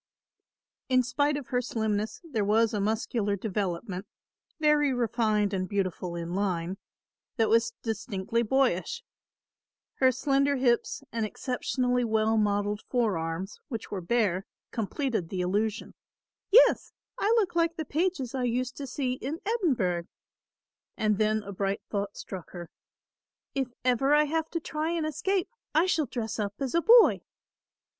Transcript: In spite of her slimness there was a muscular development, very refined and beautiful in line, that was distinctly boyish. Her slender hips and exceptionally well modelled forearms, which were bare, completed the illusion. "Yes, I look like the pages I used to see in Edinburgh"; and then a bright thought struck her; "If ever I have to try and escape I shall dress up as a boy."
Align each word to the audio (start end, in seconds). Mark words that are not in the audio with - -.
In 0.89 1.03
spite 1.03 1.37
of 1.37 1.49
her 1.49 1.61
slimness 1.61 2.21
there 2.23 2.43
was 2.43 2.73
a 2.73 2.81
muscular 2.81 3.35
development, 3.35 4.07
very 4.59 4.91
refined 4.91 5.53
and 5.53 5.69
beautiful 5.69 6.15
in 6.15 6.33
line, 6.33 6.79
that 7.37 7.49
was 7.49 7.73
distinctly 7.83 8.41
boyish. 8.41 9.03
Her 9.99 10.11
slender 10.11 10.55
hips 10.55 11.03
and 11.11 11.23
exceptionally 11.23 12.03
well 12.03 12.35
modelled 12.35 12.81
forearms, 12.89 13.59
which 13.67 13.91
were 13.91 14.01
bare, 14.01 14.47
completed 14.71 15.29
the 15.29 15.41
illusion. 15.41 15.93
"Yes, 16.49 16.93
I 17.19 17.31
look 17.37 17.55
like 17.55 17.75
the 17.75 17.85
pages 17.85 18.33
I 18.33 18.45
used 18.45 18.75
to 18.77 18.87
see 18.87 19.13
in 19.13 19.39
Edinburgh"; 19.45 20.05
and 20.97 21.19
then 21.19 21.43
a 21.43 21.51
bright 21.51 21.83
thought 21.91 22.17
struck 22.17 22.49
her; 22.53 22.71
"If 23.53 23.67
ever 23.85 24.15
I 24.15 24.23
have 24.23 24.49
to 24.49 24.59
try 24.59 24.89
and 24.89 25.05
escape 25.05 25.47
I 25.75 25.85
shall 25.85 26.07
dress 26.07 26.39
up 26.39 26.55
as 26.59 26.73
a 26.73 26.81
boy." 26.81 27.21